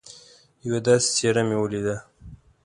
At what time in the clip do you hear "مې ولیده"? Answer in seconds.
1.47-1.95